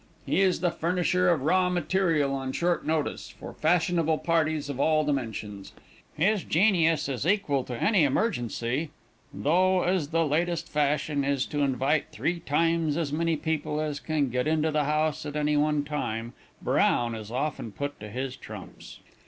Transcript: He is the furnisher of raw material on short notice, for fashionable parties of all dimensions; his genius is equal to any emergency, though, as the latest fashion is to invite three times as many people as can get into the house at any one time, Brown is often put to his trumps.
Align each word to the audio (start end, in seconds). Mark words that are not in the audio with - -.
He 0.25 0.41
is 0.41 0.61
the 0.61 0.71
furnisher 0.71 1.29
of 1.29 1.43
raw 1.43 1.69
material 1.69 2.33
on 2.33 2.53
short 2.53 2.87
notice, 2.87 3.29
for 3.39 3.53
fashionable 3.53 4.17
parties 4.17 4.67
of 4.67 4.79
all 4.79 5.05
dimensions; 5.05 5.73
his 6.15 6.43
genius 6.43 7.07
is 7.07 7.27
equal 7.27 7.63
to 7.65 7.77
any 7.79 8.03
emergency, 8.03 8.89
though, 9.31 9.83
as 9.83 10.07
the 10.07 10.25
latest 10.25 10.67
fashion 10.67 11.23
is 11.23 11.45
to 11.45 11.59
invite 11.61 12.05
three 12.11 12.39
times 12.39 12.97
as 12.97 13.13
many 13.13 13.35
people 13.35 13.79
as 13.79 13.99
can 13.99 14.29
get 14.31 14.47
into 14.47 14.71
the 14.71 14.85
house 14.85 15.23
at 15.23 15.35
any 15.35 15.55
one 15.55 15.83
time, 15.83 16.33
Brown 16.63 17.13
is 17.13 17.29
often 17.29 17.71
put 17.71 17.99
to 17.99 18.09
his 18.09 18.35
trumps. 18.35 19.01